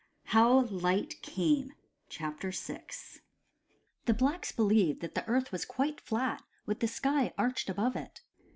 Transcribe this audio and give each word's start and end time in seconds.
VI 0.25 0.29
HOW 0.31 0.59
LIGHT 0.61 1.17
CAME 1.21 1.73
THE 2.09 2.73
blacks 4.15 4.51
believed 4.51 5.01
that 5.01 5.13
the 5.13 5.27
earth 5.27 5.51
was 5.51 5.63
quite 5.63 6.01
flat, 6.01 6.41
with 6.65 6.79
the 6.79 6.87
sky 6.87 7.31
arched 7.37 7.69
above 7.69 7.95
it. 7.95 8.21